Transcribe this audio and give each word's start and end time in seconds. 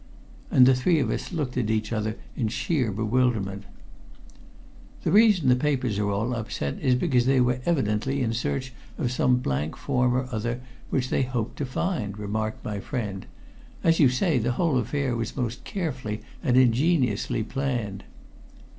And 0.49 0.65
the 0.65 0.73
three 0.73 0.97
of 0.97 1.11
us 1.11 1.31
looked 1.31 1.57
at 1.57 1.69
each 1.69 1.93
other 1.93 2.17
in 2.35 2.47
sheer 2.47 2.91
bewilderment. 2.91 3.65
"The 5.03 5.11
reason 5.11 5.47
the 5.47 5.55
papers 5.55 5.99
are 5.99 6.09
all 6.09 6.33
upset 6.33 6.79
is 6.79 6.95
because 6.95 7.27
they 7.27 7.39
were 7.39 7.59
evidently 7.67 8.23
in 8.23 8.33
search 8.33 8.73
of 8.97 9.11
some 9.11 9.37
blank 9.37 9.75
form 9.77 10.15
or 10.15 10.27
other, 10.31 10.59
which 10.89 11.09
they 11.11 11.21
hoped 11.21 11.57
to 11.59 11.67
find," 11.67 12.17
remarked 12.17 12.65
my 12.65 12.79
friend. 12.79 13.27
"As 13.83 13.99
you 13.99 14.09
say, 14.09 14.39
the 14.39 14.53
whole 14.53 14.79
affair 14.79 15.15
was 15.15 15.37
most 15.37 15.63
carefully 15.65 16.21
and 16.41 16.57
ingeniously 16.57 17.43
planned." 17.43 18.03